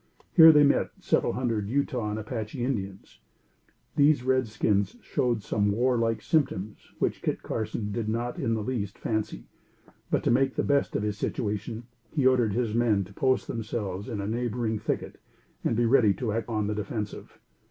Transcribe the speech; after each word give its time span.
Here 0.33 0.51
they 0.51 0.63
met 0.63 0.93
several 0.99 1.33
hundred 1.33 1.67
Utah 1.69 2.09
and 2.09 2.17
Apache 2.17 2.65
Indians. 2.65 3.19
These 3.95 4.23
red 4.23 4.47
skins 4.47 4.95
showed 5.03 5.43
some 5.43 5.69
warlike 5.71 6.23
symptoms 6.23 6.91
which 6.97 7.21
Kit 7.21 7.43
Carson 7.43 7.91
did 7.91 8.09
not 8.09 8.39
in 8.39 8.55
the 8.55 8.63
least 8.63 8.97
fancy; 8.97 9.45
but, 10.09 10.23
to 10.23 10.31
make 10.31 10.55
the 10.55 10.63
best 10.63 10.95
of 10.95 11.03
his 11.03 11.19
situation, 11.19 11.83
he 12.09 12.25
ordered 12.25 12.53
his 12.53 12.73
men 12.73 13.03
to 13.03 13.13
post 13.13 13.47
themselves 13.47 14.09
in 14.09 14.19
a 14.19 14.25
neighboring 14.27 14.79
thicket 14.79 15.19
and 15.63 15.75
be 15.75 15.85
ready 15.85 16.15
to 16.15 16.31
act 16.33 16.49
on 16.49 16.65
the 16.65 16.73
defensive. 16.73 17.37